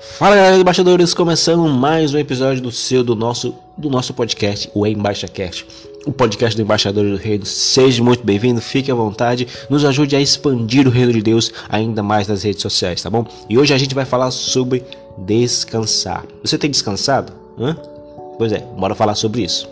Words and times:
Fala 0.00 0.34
galera 0.34 0.56
do 0.56 0.62
embaixadores, 0.62 1.12
começando 1.12 1.68
mais 1.68 2.14
um 2.14 2.18
episódio 2.18 2.62
do 2.62 2.72
seu, 2.72 3.04
do 3.04 3.14
nosso, 3.14 3.54
do 3.76 3.90
nosso 3.90 4.14
podcast, 4.14 4.70
o 4.72 4.86
EmbaixaCast, 4.86 5.66
o 6.06 6.12
podcast 6.12 6.56
do 6.56 6.62
Embaixador 6.62 7.04
do 7.04 7.16
Reino. 7.16 7.44
Seja 7.44 8.02
muito 8.02 8.24
bem-vindo, 8.24 8.62
fique 8.62 8.90
à 8.90 8.94
vontade, 8.94 9.46
nos 9.68 9.84
ajude 9.84 10.16
a 10.16 10.20
expandir 10.20 10.88
o 10.88 10.90
reino 10.90 11.12
de 11.12 11.20
Deus 11.20 11.52
ainda 11.68 12.02
mais 12.02 12.26
nas 12.26 12.42
redes 12.42 12.62
sociais, 12.62 13.02
tá 13.02 13.10
bom? 13.10 13.26
E 13.46 13.58
hoje 13.58 13.74
a 13.74 13.78
gente 13.78 13.94
vai 13.94 14.06
falar 14.06 14.30
sobre 14.30 14.82
descansar. 15.18 16.24
Você 16.42 16.56
tem 16.56 16.70
descansado? 16.70 17.34
Hã? 17.58 17.76
Pois 18.38 18.52
é, 18.52 18.60
bora 18.78 18.94
falar 18.94 19.14
sobre 19.14 19.42
isso. 19.42 19.68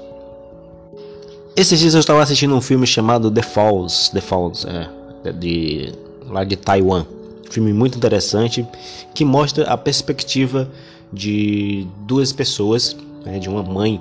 Esses 1.56 1.80
dias 1.80 1.95
eu 1.95 2.00
estava 2.00 2.22
assistindo 2.22 2.54
um 2.54 2.60
filme 2.60 2.86
chamado 2.86 3.30
The 3.30 3.42
Falls, 3.42 4.10
The 4.12 4.20
Falls, 4.20 4.66
é, 4.68 5.32
de 5.32 5.90
lá 6.29 6.45
de 6.45 6.54
Taiwan 6.54 7.06
filme 7.51 7.73
muito 7.73 7.97
interessante 7.97 8.66
que 9.15 9.25
mostra 9.25 9.65
a 9.65 9.77
perspectiva 9.77 10.70
de 11.12 11.87
duas 12.07 12.33
pessoas, 12.33 12.97
né, 13.24 13.38
de 13.38 13.48
uma 13.48 13.62
mãe 13.62 14.01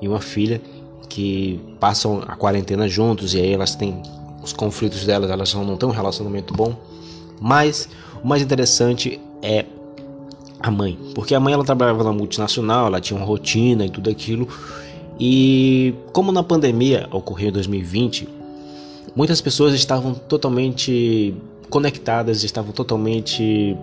e 0.00 0.08
uma 0.08 0.20
filha 0.20 0.60
que 1.08 1.60
passam 1.78 2.22
a 2.26 2.36
quarentena 2.36 2.88
juntos 2.88 3.34
e 3.34 3.40
aí 3.40 3.52
elas 3.52 3.74
têm 3.74 4.02
os 4.42 4.52
conflitos 4.52 5.04
delas, 5.04 5.30
elas 5.30 5.52
não 5.54 5.76
têm 5.76 5.88
um 5.88 5.92
relacionamento 5.92 6.54
bom. 6.54 6.74
Mas 7.40 7.88
o 8.22 8.26
mais 8.26 8.42
interessante 8.42 9.20
é 9.42 9.64
a 10.60 10.70
mãe, 10.70 10.98
porque 11.14 11.34
a 11.34 11.40
mãe 11.40 11.54
ela 11.54 11.64
trabalhava 11.64 12.04
na 12.04 12.12
multinacional, 12.12 12.86
ela 12.86 13.00
tinha 13.00 13.18
uma 13.18 13.26
rotina 13.26 13.84
e 13.86 13.90
tudo 13.90 14.10
aquilo. 14.10 14.46
E 15.18 15.94
como 16.12 16.30
na 16.32 16.42
pandemia 16.42 17.08
ocorreu 17.10 17.48
em 17.48 17.52
2020, 17.52 18.28
muitas 19.14 19.40
pessoas 19.40 19.74
estavam 19.74 20.14
totalmente 20.14 21.34
conectadas, 21.70 22.42
estavam 22.42 22.72
totalmente 22.72 23.76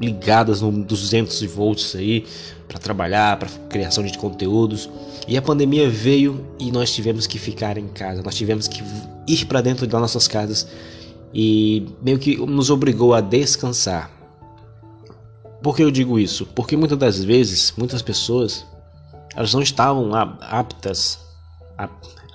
ligadas 0.00 0.60
no 0.60 0.70
200 0.70 1.42
volts 1.44 1.96
aí 1.96 2.26
para 2.68 2.78
trabalhar, 2.78 3.38
para 3.38 3.48
criação 3.68 4.04
de 4.04 4.16
conteúdos. 4.18 4.88
E 5.26 5.36
a 5.36 5.42
pandemia 5.42 5.88
veio 5.88 6.46
e 6.58 6.70
nós 6.70 6.92
tivemos 6.92 7.26
que 7.26 7.38
ficar 7.38 7.78
em 7.78 7.88
casa, 7.88 8.22
nós 8.22 8.34
tivemos 8.34 8.68
que 8.68 8.82
ir 9.26 9.46
para 9.46 9.60
dentro 9.60 9.86
das 9.86 10.00
nossas 10.00 10.28
casas 10.28 10.68
e 11.34 11.86
meio 12.02 12.18
que 12.18 12.36
nos 12.36 12.70
obrigou 12.70 13.14
a 13.14 13.20
descansar. 13.20 14.10
Por 15.62 15.74
que 15.74 15.82
eu 15.82 15.90
digo 15.90 16.18
isso? 16.18 16.46
Porque 16.54 16.76
muitas 16.76 16.98
das 16.98 17.24
vezes, 17.24 17.72
muitas 17.76 18.02
pessoas, 18.02 18.64
elas 19.34 19.52
não 19.52 19.62
estavam 19.62 20.12
aptas, 20.14 21.18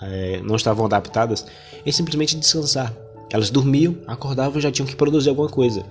é, 0.02 0.42
não 0.44 0.56
estavam 0.56 0.86
adaptadas 0.86 1.46
em 1.86 1.92
simplesmente 1.92 2.36
descansar. 2.36 2.94
Elas 3.32 3.50
dormiam, 3.50 3.96
acordavam 4.08 4.60
e 4.60 4.62
já 4.62 4.72
tinham 4.72 4.88
que 4.88 4.96
produzir 4.96 5.30
alguma 5.30 5.48
coisa. 5.48 5.86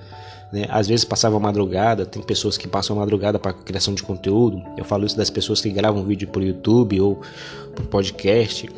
Né? 0.53 0.67
Às 0.69 0.89
vezes 0.89 1.05
passava 1.05 1.37
a 1.37 1.41
madrugada, 1.41 2.05
tem 2.05 2.23
pessoas 2.23 2.59
que 2.59 2.69
passam 2.69 2.97
a 2.97 3.01
madrugada 3.01 3.39
para 3.39 3.53
criação 3.53 3.95
de 3.95 4.03
conteúdo. 4.03 4.63
Eu 4.77 4.85
falo 4.85 5.07
isso 5.07 5.17
das 5.17 5.31
pessoas 5.31 5.61
que 5.61 5.71
gravam 5.71 6.03
vídeo 6.05 6.29
por 6.29 6.43
YouTube 6.43 7.01
ou 7.01 7.21
por 7.75 7.87
podcast. 7.87 8.69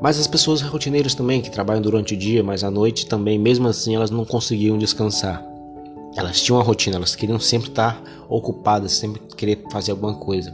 Mas 0.00 0.18
as 0.18 0.26
pessoas 0.26 0.60
rotineiras 0.60 1.14
também, 1.14 1.40
que 1.40 1.50
trabalham 1.50 1.80
durante 1.82 2.14
o 2.14 2.16
dia, 2.16 2.42
mas 2.42 2.64
à 2.64 2.70
noite 2.70 3.06
também, 3.06 3.38
mesmo 3.38 3.68
assim, 3.68 3.94
elas 3.94 4.10
não 4.10 4.24
conseguiam 4.24 4.76
descansar. 4.76 5.44
Elas 6.16 6.42
tinham 6.42 6.58
uma 6.58 6.64
rotina, 6.64 6.96
elas 6.96 7.14
queriam 7.14 7.38
sempre 7.38 7.68
estar 7.68 8.02
ocupadas, 8.28 8.92
sempre 8.92 9.22
querer 9.36 9.64
fazer 9.70 9.92
alguma 9.92 10.14
coisa. 10.14 10.52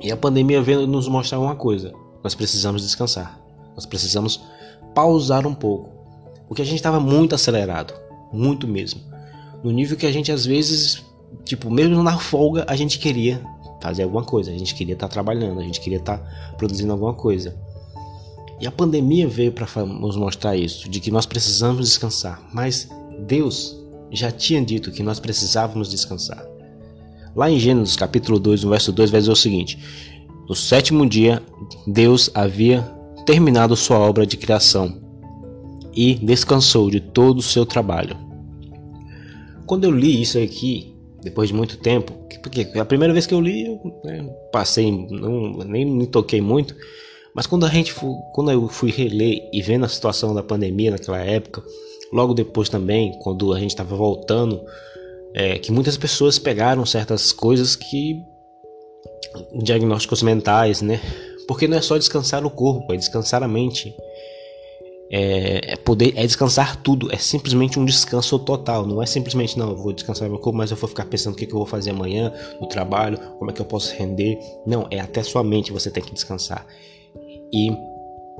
E 0.00 0.12
a 0.12 0.16
pandemia 0.16 0.62
veio 0.62 0.86
nos 0.86 1.08
mostrar 1.08 1.38
uma 1.38 1.56
coisa: 1.56 1.92
nós 2.22 2.34
precisamos 2.34 2.82
descansar, 2.82 3.40
nós 3.74 3.86
precisamos 3.86 4.40
pausar 4.94 5.46
um 5.46 5.54
pouco. 5.54 5.99
Porque 6.50 6.62
a 6.62 6.64
gente 6.64 6.78
estava 6.78 6.98
muito 6.98 7.32
acelerado, 7.32 7.94
muito 8.32 8.66
mesmo. 8.66 9.00
No 9.62 9.70
nível 9.70 9.96
que 9.96 10.04
a 10.04 10.10
gente 10.10 10.32
às 10.32 10.44
vezes, 10.44 11.00
tipo, 11.44 11.70
mesmo 11.70 12.02
na 12.02 12.18
folga, 12.18 12.64
a 12.66 12.74
gente 12.74 12.98
queria 12.98 13.40
fazer 13.80 14.02
alguma 14.02 14.24
coisa, 14.24 14.50
a 14.50 14.58
gente 14.58 14.74
queria 14.74 14.94
estar 14.94 15.06
tá 15.06 15.12
trabalhando, 15.12 15.60
a 15.60 15.62
gente 15.62 15.80
queria 15.80 16.00
estar 16.00 16.18
tá 16.18 16.54
produzindo 16.58 16.90
alguma 16.92 17.14
coisa. 17.14 17.56
E 18.60 18.66
a 18.66 18.72
pandemia 18.72 19.28
veio 19.28 19.52
para 19.52 19.64
nos 19.84 20.16
mostrar 20.16 20.56
isso, 20.56 20.90
de 20.90 20.98
que 20.98 21.08
nós 21.08 21.24
precisamos 21.24 21.86
descansar. 21.86 22.42
Mas 22.52 22.88
Deus 23.28 23.80
já 24.10 24.32
tinha 24.32 24.60
dito 24.60 24.90
que 24.90 25.04
nós 25.04 25.20
precisávamos 25.20 25.88
descansar. 25.88 26.44
Lá 27.36 27.48
em 27.48 27.60
Gênesis 27.60 27.94
capítulo 27.94 28.40
2, 28.40 28.64
no 28.64 28.70
verso 28.70 28.90
2, 28.90 29.08
vai 29.08 29.20
dizer 29.20 29.30
o 29.30 29.36
seguinte: 29.36 29.78
No 30.48 30.56
sétimo 30.56 31.08
dia, 31.08 31.40
Deus 31.86 32.28
havia 32.34 32.82
terminado 33.24 33.76
sua 33.76 34.00
obra 34.00 34.26
de 34.26 34.36
criação 34.36 35.09
e 35.94 36.14
descansou 36.14 36.90
de 36.90 37.00
todo 37.00 37.38
o 37.38 37.42
seu 37.42 37.66
trabalho. 37.66 38.16
Quando 39.66 39.84
eu 39.84 39.90
li 39.90 40.20
isso 40.20 40.38
aqui, 40.38 40.94
depois 41.22 41.48
de 41.48 41.54
muito 41.54 41.76
tempo, 41.78 42.12
porque 42.42 42.66
a 42.78 42.84
primeira 42.84 43.12
vez 43.12 43.26
que 43.26 43.34
eu 43.34 43.40
li, 43.40 43.66
eu 43.66 43.80
né, 44.04 44.22
passei, 44.52 44.90
não, 44.90 45.58
nem 45.58 45.84
me 45.84 46.06
toquei 46.06 46.40
muito, 46.40 46.74
mas 47.34 47.46
quando 47.46 47.64
a 47.64 47.68
gente, 47.68 47.94
quando 48.32 48.50
eu 48.50 48.68
fui 48.68 48.90
reler 48.90 49.48
e 49.52 49.62
vendo 49.62 49.84
a 49.84 49.88
situação 49.88 50.34
da 50.34 50.42
pandemia 50.42 50.90
naquela 50.90 51.18
época, 51.18 51.62
logo 52.12 52.34
depois 52.34 52.68
também, 52.68 53.16
quando 53.20 53.52
a 53.52 53.60
gente 53.60 53.70
estava 53.70 53.94
voltando, 53.94 54.60
é, 55.34 55.58
que 55.58 55.70
muitas 55.70 55.96
pessoas 55.96 56.38
pegaram 56.38 56.84
certas 56.84 57.32
coisas 57.32 57.76
que 57.76 58.20
diagnósticos 59.54 60.22
mentais, 60.22 60.82
né? 60.82 61.00
Porque 61.46 61.68
não 61.68 61.76
é 61.76 61.80
só 61.80 61.96
descansar 61.96 62.44
o 62.44 62.50
corpo, 62.50 62.92
é 62.92 62.96
descansar 62.96 63.42
a 63.42 63.48
mente 63.48 63.94
é, 65.12 65.72
é, 65.72 65.76
poder 65.76 66.12
é 66.16 66.24
descansar 66.24 66.76
tudo, 66.76 67.12
é 67.12 67.16
simplesmente 67.16 67.80
um 67.80 67.84
descanso 67.84 68.38
total, 68.38 68.86
não 68.86 69.02
é 69.02 69.06
simplesmente 69.06 69.58
não, 69.58 69.74
vou 69.74 69.92
descansar 69.92 70.28
meu 70.28 70.38
corpo, 70.38 70.56
mas 70.56 70.70
eu 70.70 70.76
vou 70.76 70.88
ficar 70.88 71.04
pensando 71.06 71.34
o 71.34 71.36
que, 71.36 71.46
que 71.46 71.52
eu 71.52 71.58
vou 71.58 71.66
fazer 71.66 71.90
amanhã 71.90 72.32
no 72.60 72.68
trabalho, 72.68 73.18
como 73.36 73.50
é 73.50 73.52
que 73.54 73.60
eu 73.60 73.66
posso 73.66 73.92
render. 73.96 74.38
Não, 74.64 74.86
é 74.88 75.00
até 75.00 75.20
sua 75.24 75.42
mente 75.42 75.72
você 75.72 75.90
tem 75.90 76.02
que 76.02 76.14
descansar. 76.14 76.64
E 77.52 77.70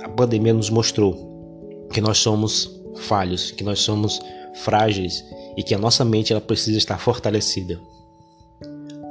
a 0.00 0.09
pandemia 0.09 0.54
nos 0.54 0.70
mostrou 0.70 1.88
que 1.92 2.00
nós 2.00 2.19
somos 2.19 2.80
falhos, 2.98 3.50
que 3.50 3.64
nós 3.64 3.80
somos 3.80 4.20
frágeis 4.62 5.25
e 5.56 5.64
que 5.64 5.75
a 5.75 5.78
nossa 5.78 6.04
mente 6.04 6.32
ela 6.32 6.41
precisa 6.41 6.78
estar 6.78 6.98
fortalecida. 7.00 7.80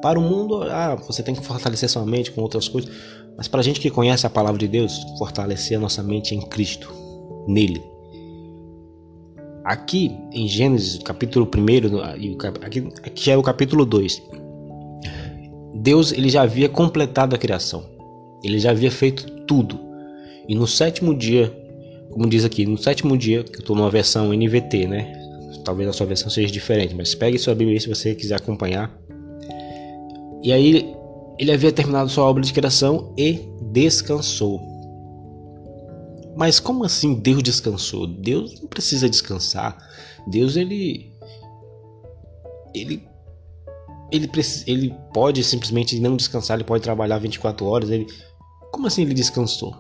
Para 0.02 0.18
o 0.18 0.22
mundo, 0.22 0.64
ah, 0.64 0.96
você 0.96 1.22
tem 1.22 1.36
que 1.36 1.46
fortalecer 1.46 1.90
sua 1.90 2.06
mente 2.06 2.32
com 2.32 2.42
outras 2.42 2.70
coisas, 2.70 2.90
mas 3.36 3.50
para 3.50 3.60
a 3.60 3.64
gente 3.64 3.82
que 3.82 3.90
conhece 3.90 4.26
a 4.26 4.30
palavra 4.30 4.58
de 4.58 4.68
Deus, 4.70 4.98
fortalecer 5.18 5.78
a 5.78 5.82
nossa 5.82 6.02
mente 6.02 6.34
em 6.34 6.40
Cristo 6.40 7.09
nele. 7.48 7.82
Aqui 9.64 10.18
em 10.32 10.48
Gênesis, 10.48 11.00
capítulo 11.04 11.46
1, 11.46 12.00
aqui, 12.64 12.88
aqui 13.04 13.32
é 13.32 13.38
o 13.38 13.44
capítulo 13.44 13.86
2. 13.86 14.22
Deus 15.76 16.12
ele 16.12 16.30
já 16.30 16.42
havia 16.42 16.68
completado 16.68 17.36
a 17.36 17.40
criação. 17.40 17.86
Ele 18.44 18.60
já 18.60 18.72
havia 18.72 18.92
feito 18.92 19.26
tudo. 19.46 19.80
E 20.48 20.56
no 20.56 20.66
sétimo 20.66 21.14
dia, 21.16 21.56
como 22.12 22.28
diz 22.28 22.44
aqui, 22.44 22.66
no 22.66 22.78
sétimo 22.78 23.18
dia, 23.18 23.44
que 23.44 23.58
eu 23.58 23.60
estou 23.60 23.76
numa 23.76 23.90
versão 23.90 24.34
NVT, 24.34 24.88
né? 24.88 25.14
Talvez 25.64 25.90
a 25.90 25.94
sua 25.94 26.08
versão 26.08 26.30
seja 26.30 26.52
diferente, 26.52 26.96
mas 26.96 27.14
pegue 27.14 27.38
sua 27.38 27.54
Bíblia 27.54 27.80
se 27.80 27.88
você 27.88 28.16
quiser 28.16 28.36
acompanhar. 28.36 28.92
E 30.42 30.52
aí 30.52 30.96
ele 31.38 31.52
havia 31.52 31.72
terminado 31.72 32.10
sua 32.10 32.24
obra 32.24 32.42
de 32.42 32.52
criação 32.52 33.14
e 33.18 33.40
descansou. 33.72 34.69
Mas 36.40 36.58
como 36.58 36.86
assim 36.86 37.16
Deus 37.16 37.44
descansou? 37.44 38.08
Deus 38.08 38.62
não 38.62 38.70
precisa 38.70 39.10
descansar. 39.10 39.78
Deus 40.26 40.56
ele 40.56 41.12
ele 42.74 43.06
ele, 44.10 44.32
ele 44.66 44.96
pode 45.14 45.44
simplesmente 45.44 46.00
não 46.00 46.16
descansar, 46.16 46.56
ele 46.56 46.64
pode 46.64 46.82
trabalhar 46.82 47.18
24 47.18 47.66
horas, 47.66 47.90
ele 47.90 48.08
Como 48.72 48.88
assim 48.88 49.02
ele 49.02 49.14
descansou? 49.14 49.76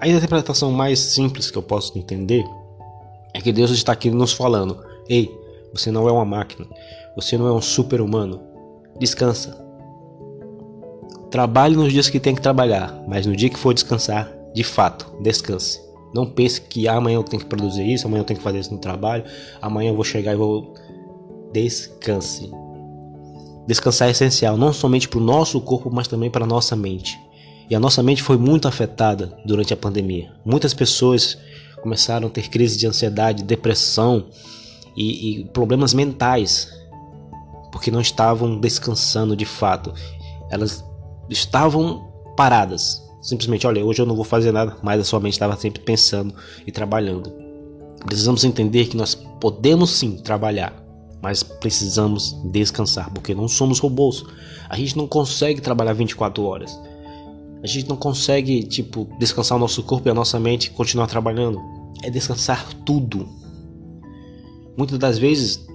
A 0.00 0.08
interpretação 0.08 0.72
mais 0.72 0.98
simples 1.00 1.50
que 1.50 1.58
eu 1.58 1.62
posso 1.62 1.98
entender 1.98 2.42
é 3.34 3.42
que 3.42 3.52
Deus 3.52 3.70
está 3.72 3.92
aqui 3.92 4.10
nos 4.10 4.32
falando: 4.32 4.82
"Ei, 5.06 5.30
você 5.74 5.90
não 5.90 6.08
é 6.08 6.12
uma 6.12 6.24
máquina. 6.24 6.66
Você 7.14 7.36
não 7.36 7.46
é 7.46 7.52
um 7.52 7.60
super-humano. 7.60 8.40
Descansa. 8.98 9.62
Trabalhe 11.30 11.76
nos 11.76 11.92
dias 11.92 12.08
que 12.08 12.18
tem 12.18 12.34
que 12.34 12.40
trabalhar, 12.40 13.04
mas 13.06 13.26
no 13.26 13.36
dia 13.36 13.50
que 13.50 13.58
for 13.58 13.74
descansar, 13.74 14.33
de 14.54 14.62
fato, 14.62 15.12
descanse. 15.20 15.82
Não 16.14 16.24
pense 16.24 16.60
que 16.60 16.86
ah, 16.86 16.94
amanhã 16.94 17.16
eu 17.16 17.24
tenho 17.24 17.42
que 17.42 17.48
produzir 17.48 17.84
isso, 17.92 18.06
amanhã 18.06 18.20
eu 18.20 18.24
tenho 18.24 18.38
que 18.38 18.44
fazer 18.44 18.60
isso 18.60 18.72
no 18.72 18.78
trabalho, 18.78 19.24
amanhã 19.60 19.90
eu 19.90 19.96
vou 19.96 20.04
chegar 20.04 20.32
e 20.32 20.36
vou. 20.36 20.72
Descanse. 21.52 22.50
Descansar 23.66 24.08
é 24.08 24.10
essencial, 24.12 24.56
não 24.56 24.72
somente 24.72 25.08
para 25.08 25.18
o 25.18 25.22
nosso 25.22 25.60
corpo, 25.60 25.90
mas 25.92 26.06
também 26.06 26.30
para 26.30 26.44
a 26.44 26.48
nossa 26.48 26.76
mente. 26.76 27.18
E 27.68 27.74
a 27.74 27.80
nossa 27.80 28.02
mente 28.02 28.22
foi 28.22 28.36
muito 28.36 28.68
afetada 28.68 29.36
durante 29.44 29.72
a 29.72 29.76
pandemia. 29.76 30.32
Muitas 30.44 30.74
pessoas 30.74 31.38
começaram 31.82 32.28
a 32.28 32.30
ter 32.30 32.48
crise 32.48 32.76
de 32.76 32.86
ansiedade, 32.86 33.42
depressão 33.42 34.26
e, 34.96 35.40
e 35.40 35.44
problemas 35.46 35.94
mentais, 35.94 36.70
porque 37.72 37.90
não 37.90 38.00
estavam 38.00 38.60
descansando 38.60 39.34
de 39.34 39.44
fato. 39.44 39.92
Elas 40.50 40.84
estavam 41.28 42.12
paradas, 42.36 43.03
Simplesmente, 43.24 43.66
olha, 43.66 43.82
hoje 43.82 44.02
eu 44.02 44.06
não 44.06 44.14
vou 44.14 44.24
fazer 44.24 44.52
nada, 44.52 44.76
mas 44.82 45.00
a 45.00 45.04
sua 45.04 45.18
mente 45.18 45.32
estava 45.32 45.56
sempre 45.56 45.80
pensando 45.80 46.34
e 46.66 46.70
trabalhando. 46.70 47.32
Precisamos 48.04 48.44
entender 48.44 48.84
que 48.84 48.98
nós 48.98 49.14
podemos 49.14 49.92
sim 49.92 50.18
trabalhar, 50.18 50.74
mas 51.22 51.42
precisamos 51.42 52.36
descansar, 52.52 53.10
porque 53.14 53.34
não 53.34 53.48
somos 53.48 53.78
robôs. 53.78 54.22
A 54.68 54.76
gente 54.76 54.94
não 54.98 55.08
consegue 55.08 55.62
trabalhar 55.62 55.94
24 55.94 56.44
horas. 56.44 56.78
A 57.62 57.66
gente 57.66 57.88
não 57.88 57.96
consegue, 57.96 58.62
tipo, 58.62 59.08
descansar 59.18 59.56
o 59.56 59.60
nosso 59.60 59.82
corpo 59.82 60.06
e 60.06 60.10
a 60.10 60.14
nossa 60.14 60.38
mente 60.38 60.66
e 60.66 60.70
continuar 60.70 61.06
trabalhando. 61.06 61.58
É 62.02 62.10
descansar 62.10 62.74
tudo. 62.84 63.26
Muitas 64.76 64.98
das 64.98 65.16
vezes 65.16 65.66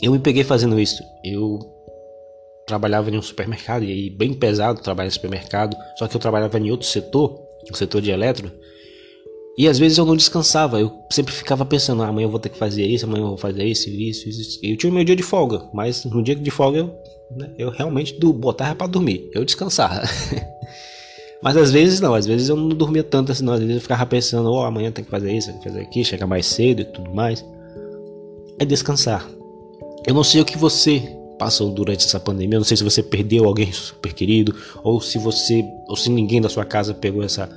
eu 0.00 0.12
me 0.12 0.18
peguei 0.18 0.44
fazendo 0.44 0.80
isso. 0.80 1.02
Eu 1.22 1.75
trabalhava 2.66 3.10
em 3.10 3.16
um 3.16 3.22
supermercado 3.22 3.84
e 3.84 3.92
aí 3.92 4.10
bem 4.10 4.34
pesado 4.34 4.82
trabalhar 4.82 5.08
em 5.08 5.12
supermercado, 5.12 5.76
só 5.96 6.08
que 6.08 6.16
eu 6.16 6.20
trabalhava 6.20 6.58
em 6.58 6.70
outro 6.70 6.86
setor, 6.86 7.40
o 7.70 7.76
setor 7.76 8.02
de 8.02 8.10
eletro. 8.10 8.50
E 9.56 9.66
às 9.66 9.78
vezes 9.78 9.96
eu 9.96 10.04
não 10.04 10.16
descansava, 10.16 10.78
eu 10.78 10.92
sempre 11.10 11.32
ficava 11.32 11.64
pensando, 11.64 12.02
ah, 12.02 12.08
amanhã 12.08 12.26
eu 12.26 12.30
vou 12.30 12.40
ter 12.40 12.50
que 12.50 12.58
fazer 12.58 12.84
isso, 12.84 13.06
amanhã 13.06 13.22
eu 13.22 13.28
vou 13.28 13.38
fazer 13.38 13.64
isso, 13.64 13.88
isso, 13.88 14.28
isso. 14.28 14.60
Eu 14.62 14.76
tinha 14.76 14.90
o 14.90 14.94
meu 14.94 15.04
dia 15.04 15.16
de 15.16 15.22
folga, 15.22 15.62
mas 15.72 16.04
no 16.04 16.22
dia 16.22 16.34
de 16.34 16.50
folga 16.50 16.78
eu, 16.78 16.94
né, 17.34 17.50
eu 17.56 17.70
realmente 17.70 18.18
do, 18.18 18.32
botava 18.32 18.74
para 18.74 18.86
dormir, 18.86 19.30
eu 19.32 19.44
descansava. 19.44 20.02
Mas 21.42 21.56
às 21.56 21.70
vezes 21.70 22.00
não, 22.00 22.14
às 22.14 22.26
vezes 22.26 22.48
eu 22.48 22.56
não 22.56 22.70
dormia 22.70 23.04
tanto 23.04 23.30
assim, 23.30 23.44
não. 23.44 23.52
Às 23.52 23.60
vezes 23.60 23.76
eu 23.76 23.80
ficava 23.80 24.06
pensando, 24.06 24.50
oh, 24.50 24.64
amanhã 24.64 24.90
tem 24.90 25.04
que 25.04 25.10
fazer 25.10 25.32
isso, 25.32 25.50
tem 25.50 25.58
que 25.58 25.68
fazer 25.68 25.80
aquilo, 25.80 26.04
chegar 26.04 26.26
mais 26.26 26.46
cedo 26.46 26.80
e 26.80 26.84
tudo 26.84 27.14
mais. 27.14 27.44
É 28.58 28.64
descansar. 28.64 29.28
Eu 30.06 30.14
não 30.14 30.24
sei 30.24 30.40
o 30.40 30.44
que 30.44 30.56
você 30.56 31.15
passou 31.38 31.70
durante 31.70 32.04
essa 32.04 32.18
pandemia, 32.18 32.56
eu 32.56 32.60
não 32.60 32.64
sei 32.64 32.76
se 32.76 32.84
você 32.84 33.02
perdeu 33.02 33.44
alguém 33.44 33.70
super 33.72 34.12
querido, 34.12 34.54
ou 34.82 35.00
se 35.00 35.18
você, 35.18 35.64
ou 35.88 35.96
se 35.96 36.10
ninguém 36.10 36.40
da 36.40 36.48
sua 36.48 36.64
casa 36.64 36.94
pegou 36.94 37.22
essa, 37.22 37.48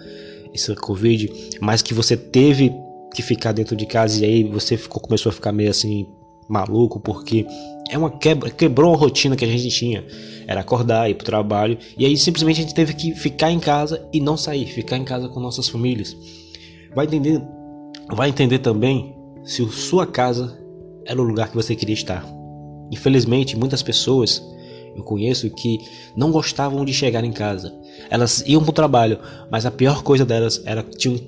essa 0.53 0.75
Covid, 0.75 1.31
mas 1.61 1.81
que 1.81 1.93
você 1.93 2.17
teve 2.17 2.73
que 3.13 3.21
ficar 3.21 3.51
dentro 3.51 3.75
de 3.75 3.85
casa 3.85 4.23
e 4.23 4.25
aí 4.25 4.43
você 4.43 4.77
ficou, 4.77 5.01
começou 5.01 5.29
a 5.29 5.33
ficar 5.33 5.51
meio 5.51 5.69
assim 5.69 6.07
maluco, 6.47 6.99
porque 6.99 7.45
é 7.89 7.97
uma 7.97 8.09
quebra, 8.09 8.49
quebrou 8.49 8.93
a 8.93 8.97
rotina 8.97 9.35
que 9.35 9.45
a 9.45 9.47
gente 9.47 9.69
tinha. 9.69 10.03
Era 10.47 10.61
acordar, 10.61 11.09
ir 11.09 11.13
pro 11.13 11.25
trabalho, 11.25 11.77
e 11.95 12.05
aí 12.05 12.17
simplesmente 12.17 12.59
a 12.59 12.63
gente 12.63 12.73
teve 12.73 12.93
que 12.93 13.13
ficar 13.13 13.51
em 13.51 13.59
casa 13.59 14.07
e 14.11 14.19
não 14.19 14.35
sair, 14.35 14.65
ficar 14.65 14.97
em 14.97 15.03
casa 15.03 15.29
com 15.29 15.39
nossas 15.39 15.69
famílias. 15.69 16.17
Vai 16.95 17.05
entender, 17.05 17.41
vai 18.11 18.29
entender 18.29 18.59
também 18.59 19.15
se 19.43 19.63
sua 19.69 20.07
casa 20.07 20.59
era 21.05 21.21
o 21.21 21.23
lugar 21.23 21.49
que 21.49 21.55
você 21.55 21.75
queria 21.75 21.93
estar. 21.93 22.38
Infelizmente, 22.91 23.57
muitas 23.57 23.83
pessoas 23.83 24.41
eu 24.95 25.03
conheço 25.03 25.49
que 25.49 25.79
não 26.15 26.31
gostavam 26.31 26.83
de 26.83 26.93
chegar 26.93 27.23
em 27.23 27.31
casa. 27.31 27.73
Elas 28.09 28.43
iam 28.45 28.63
pro 28.63 28.73
trabalho, 28.73 29.19
mas 29.49 29.65
a 29.65 29.71
pior 29.71 30.03
coisa 30.03 30.25
delas 30.25 30.61
era, 30.65 30.85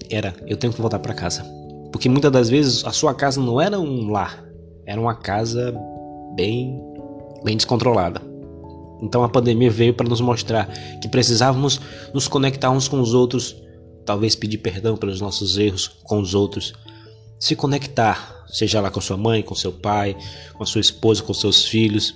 era 0.09 0.35
eu 0.45 0.57
tenho 0.57 0.73
que 0.73 0.81
voltar 0.81 0.99
para 0.99 1.13
casa. 1.13 1.43
Porque 1.91 2.09
muitas 2.09 2.31
das 2.31 2.49
vezes 2.49 2.85
a 2.85 2.91
sua 2.91 3.13
casa 3.13 3.39
não 3.39 3.59
era 3.59 3.79
um 3.79 4.09
lar, 4.09 4.43
era 4.85 4.99
uma 4.99 5.15
casa 5.15 5.73
bem, 6.35 6.81
bem 7.43 7.55
descontrolada. 7.55 8.21
Então 9.01 9.23
a 9.23 9.29
pandemia 9.29 9.69
veio 9.69 9.93
para 9.93 10.07
nos 10.07 10.21
mostrar 10.21 10.67
que 11.01 11.07
precisávamos 11.07 11.79
nos 12.13 12.27
conectar 12.27 12.69
uns 12.69 12.87
com 12.87 12.99
os 12.99 13.13
outros, 13.13 13.55
talvez 14.05 14.35
pedir 14.35 14.59
perdão 14.59 14.95
pelos 14.95 15.19
nossos 15.19 15.57
erros 15.57 15.87
com 16.03 16.19
os 16.19 16.35
outros, 16.35 16.73
se 17.41 17.55
conectar, 17.55 18.45
seja 18.47 18.79
lá 18.79 18.91
com 18.91 19.01
sua 19.01 19.17
mãe, 19.17 19.41
com 19.41 19.55
seu 19.55 19.73
pai, 19.73 20.15
com 20.53 20.61
a 20.61 20.65
sua 20.65 20.79
esposa, 20.79 21.23
com 21.23 21.33
seus 21.33 21.65
filhos. 21.65 22.15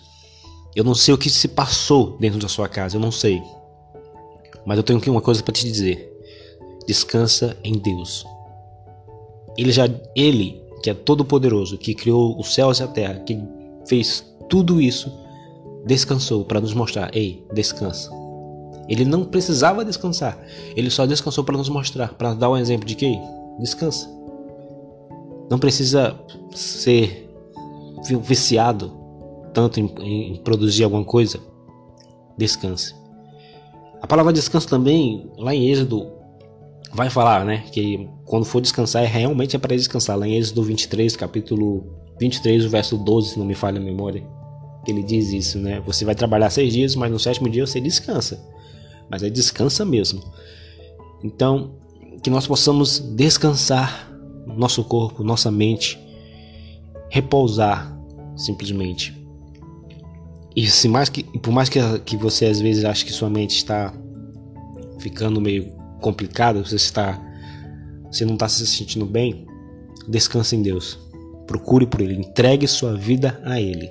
Eu 0.75 0.83
não 0.83 0.94
sei 0.94 1.16
o 1.16 1.18
que 1.18 1.31
se 1.31 1.48
passou 1.48 2.16
dentro 2.19 2.39
da 2.39 2.48
sua 2.48 2.69
casa, 2.69 2.95
eu 2.95 3.01
não 3.01 3.12
sei. 3.12 3.42
Mas 4.68 4.77
eu 4.77 4.83
tenho 4.83 5.00
aqui 5.00 5.10
uma 5.10 5.22
coisa 5.22 5.42
para 5.42 5.54
te 5.54 5.66
dizer. 5.66 6.13
Descansa 6.88 7.57
em 7.63 7.74
Deus. 7.74 8.24
Ele 9.57 9.72
já 9.72 9.89
ele 10.16 10.62
que 10.83 10.92
é 10.92 10.94
todo 10.94 11.25
poderoso, 11.25 11.80
que 11.80 11.95
criou 11.95 12.39
os 12.39 12.54
céus 12.54 12.80
e 12.80 12.83
a 12.83 12.88
terra, 12.88 13.16
que 13.21 13.42
fez 13.88 14.24
tudo 14.48 14.80
isso, 14.80 15.12
descansou 15.88 16.45
para 16.45 16.62
nos 16.62 16.75
mostrar: 16.75 17.10
ei, 17.18 17.44
descansa. 17.51 18.12
Ele 18.88 19.04
não 19.04 19.25
precisava 19.25 19.83
descansar, 19.83 20.38
ele 20.75 20.92
só 20.92 21.07
descansou 21.07 21.44
para 21.44 21.57
nos 21.57 21.69
mostrar, 21.69 22.13
para 22.13 22.36
dar 22.36 22.51
um 22.51 22.57
exemplo 22.57 22.86
de 22.86 22.94
que 22.94 23.19
descansa. 23.60 24.15
Não 25.50 25.59
precisa 25.59 26.19
ser 26.51 27.30
viciado 28.21 28.92
tanto 29.53 29.80
em, 29.80 29.86
em 30.00 30.36
produzir 30.38 30.83
alguma 30.83 31.03
coisa. 31.03 31.39
Descanse. 32.38 32.94
A 34.01 34.07
palavra 34.07 34.33
descanso 34.33 34.68
também, 34.68 35.31
lá 35.38 35.56
em 35.56 35.69
Êxodo 35.69 36.12
vai 36.94 37.09
falar, 37.09 37.44
né, 37.45 37.63
que 37.71 38.07
quando 38.25 38.45
for 38.45 38.62
descansar 38.62 39.03
é 39.03 39.07
realmente 39.07 39.56
é 39.56 39.59
para 39.59 39.75
descansar. 39.75 40.18
Lá 40.18 40.27
em 40.27 40.36
Êxodo 40.38 40.63
23, 40.63 41.15
capítulo 41.15 41.86
23, 42.19 42.65
o 42.65 42.69
verso 42.69 42.97
12, 42.97 43.31
se 43.31 43.39
não 43.39 43.45
me 43.45 43.56
falha 43.56 43.80
a 43.80 43.83
memória, 43.83 44.24
ele 44.88 45.03
diz 45.03 45.31
isso, 45.33 45.57
né? 45.57 45.81
Você 45.86 46.06
vai 46.06 46.15
trabalhar 46.15 46.50
seis 46.50 46.71
dias, 46.71 46.95
mas 46.95 47.12
no 47.12 47.19
sétimo 47.19 47.50
dia 47.50 47.65
você 47.65 47.81
descansa. 47.81 48.39
Mas 49.09 49.24
é 49.24 49.30
descansa 49.30 49.83
mesmo. 49.83 50.21
Então, 51.24 51.71
que 52.21 52.30
nós 52.30 52.45
possamos 52.47 53.00
descansar 53.00 54.15
nosso 54.45 54.83
corpo, 54.83 55.24
nossa 55.24 55.51
mente, 55.51 56.00
repousar 57.09 57.95
simplesmente. 58.36 59.13
E 60.56 60.68
se 60.68 60.88
mais 60.88 61.09
que, 61.09 61.24
por 61.39 61.51
mais 61.51 61.68
que, 61.68 61.80
que 62.00 62.15
você 62.15 62.45
às 62.45 62.62
vezes 62.62 62.86
ache 62.86 63.06
que 63.06 63.12
sua 63.12 63.30
mente 63.30 63.56
está 63.56 63.94
ficando 65.00 65.42
meio 65.42 65.69
complicado, 66.01 66.65
você 66.65 66.75
está 66.75 67.21
você 68.12 68.24
não 68.24 68.36
está 68.36 68.47
se 68.47 68.65
sentindo 68.65 69.06
bem, 69.06 69.45
descanse 70.07 70.56
em 70.56 70.62
Deus. 70.62 70.97
Procure 71.45 71.86
por 71.86 72.00
Ele, 72.00 72.15
entregue 72.15 72.68
sua 72.68 72.95
vida 72.95 73.42
a 73.44 73.59
Ele 73.59 73.89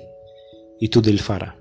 e 0.81 0.87
tudo 0.87 1.09
Ele 1.09 1.19
fará. 1.19 1.55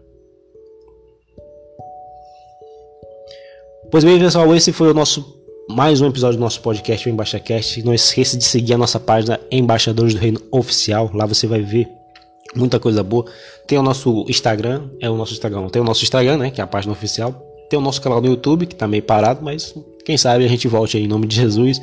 Pois 3.91 4.03
bem, 4.03 4.19
pessoal, 4.19 4.55
esse 4.57 4.73
foi 4.73 4.91
o 4.91 4.95
nosso 4.95 5.44
mais 5.69 6.01
um 6.01 6.07
episódio 6.07 6.39
do 6.39 6.43
nosso 6.43 6.61
podcast, 6.61 7.09
o 7.09 7.11
EmbaixaCast. 7.11 7.83
Não 7.83 7.95
esqueça 7.95 8.37
de 8.37 8.45
seguir 8.45 8.75
a 8.75 8.79
nossa 8.79 9.01
página 9.01 9.41
Embaixadores 9.51 10.15
do 10.15 10.21
Reino 10.21 10.41
Oficial. 10.51 11.11
Lá 11.15 11.27
você 11.27 11.47
vai 11.47 11.63
ver 11.63 11.89
muita 12.55 12.79
coisa 12.79 13.03
boa. 13.03 13.25
Tem 13.67 13.79
o 13.79 13.83
nosso 13.83 14.27
Instagram, 14.29 14.89
é 15.01 15.09
o 15.09 15.17
nosso 15.17 15.33
Instagram, 15.33 15.69
tem 15.69 15.81
o 15.81 15.85
nosso 15.85 16.05
Instagram, 16.05 16.37
né, 16.37 16.51
que 16.51 16.61
é 16.61 16.65
a 16.65 16.67
página 16.67 16.93
oficial. 16.93 17.33
Tem 17.71 17.79
o 17.79 17.83
nosso 17.83 18.01
canal 18.01 18.21
no 18.21 18.29
YouTube, 18.29 18.67
que 18.67 18.75
tá 18.75 18.87
meio 18.87 19.03
parado, 19.03 19.43
mas 19.43 19.75
quem 20.05 20.17
sabe 20.17 20.45
a 20.45 20.49
gente 20.49 20.69
volte 20.69 20.97
aí 20.97 21.05
em 21.05 21.09
nome 21.09 21.27
de 21.27 21.37
Jesus. 21.37 21.81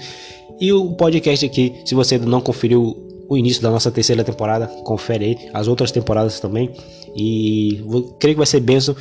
E 0.60 0.72
o 0.72 0.92
podcast 0.92 1.45
aqui, 1.45 1.81
se 1.83 1.95
você 1.95 2.16
ainda 2.16 2.28
não 2.28 2.39
conferiu 2.39 2.95
o 3.28 3.38
início 3.38 3.61
da 3.61 3.71
nossa 3.71 3.90
terceira 3.90 4.23
temporada, 4.23 4.68
confere 4.83 5.26
aí 5.26 5.50
as 5.54 5.68
outras 5.68 5.92
temporadas 5.92 6.40
também. 6.40 6.69
E 7.16 7.83
creio 8.19 8.35
que 8.35 8.40
vai 8.40 8.45
ser 8.45 8.59
benção. 8.59 8.95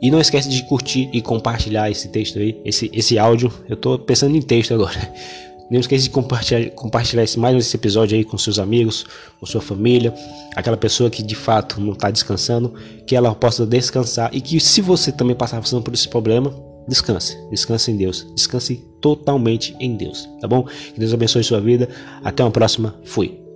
E 0.00 0.10
não 0.10 0.20
esquece 0.20 0.48
de 0.48 0.62
curtir 0.64 1.10
e 1.12 1.20
compartilhar 1.20 1.90
esse 1.90 2.08
texto 2.08 2.38
aí, 2.38 2.60
esse, 2.64 2.90
esse 2.92 3.18
áudio. 3.18 3.52
Eu 3.68 3.76
tô 3.76 3.98
pensando 3.98 4.36
em 4.36 4.40
texto 4.40 4.72
agora. 4.72 4.96
Não 5.70 5.78
esqueça 5.78 6.02
de 6.02 6.10
compartilhar, 6.10 6.68
compartilhar 6.70 7.22
esse, 7.22 7.38
mais 7.38 7.56
esse 7.56 7.76
episódio 7.76 8.18
aí 8.18 8.24
com 8.24 8.36
seus 8.36 8.58
amigos, 8.58 9.06
com 9.38 9.46
sua 9.46 9.60
família, 9.60 10.12
aquela 10.56 10.76
pessoa 10.76 11.08
que 11.08 11.22
de 11.22 11.36
fato 11.36 11.80
não 11.80 11.92
está 11.92 12.10
descansando, 12.10 12.74
que 13.06 13.14
ela 13.14 13.32
possa 13.36 13.64
descansar 13.64 14.30
e 14.32 14.40
que 14.40 14.58
se 14.58 14.80
você 14.80 15.12
também 15.12 15.36
passar 15.36 15.60
passando 15.60 15.80
por 15.80 15.94
esse 15.94 16.08
problema, 16.08 16.52
descanse, 16.88 17.38
descanse 17.52 17.92
em 17.92 17.96
Deus, 17.96 18.26
descanse 18.34 18.84
totalmente 19.00 19.76
em 19.78 19.96
Deus, 19.96 20.28
tá 20.40 20.48
bom? 20.48 20.64
Que 20.64 20.98
Deus 20.98 21.14
abençoe 21.14 21.44
sua 21.44 21.60
vida. 21.60 21.88
Até 22.24 22.42
uma 22.42 22.50
próxima. 22.50 22.98
Fui. 23.04 23.49